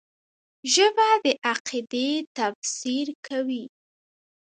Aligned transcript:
ژبه 0.73 1.09
د 1.23 1.25
عقیدې 1.49 2.09
تفسیر 2.37 3.07
کوي 3.27 3.63